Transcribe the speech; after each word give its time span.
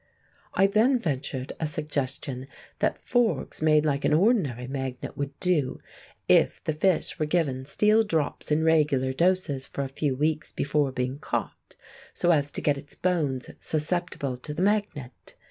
I 0.55 0.65
then 0.65 0.97
ventured 0.97 1.53
a 1.59 1.67
suggestion 1.67 2.47
that 2.79 2.97
forks 2.97 3.61
made 3.61 3.85
like 3.85 4.03
an 4.03 4.15
ordinary 4.15 4.65
magnet 4.65 5.15
would 5.15 5.39
do, 5.39 5.77
if 6.27 6.59
the 6.63 6.73
fish 6.73 7.19
were 7.19 7.27
given 7.27 7.65
steel 7.65 8.03
drops 8.03 8.49
in 8.49 8.63
regular 8.63 9.13
doses 9.13 9.67
for 9.67 9.83
a 9.83 9.87
few 9.87 10.15
weeks 10.15 10.51
before 10.53 10.91
being 10.91 11.19
caught, 11.19 11.75
so 12.15 12.31
as 12.31 12.49
to 12.49 12.61
get 12.61 12.79
its 12.79 12.95
bones 12.95 13.51
susceptible 13.59 14.37
to 14.37 14.55
the 14.55 14.63
magnet. 14.63 15.35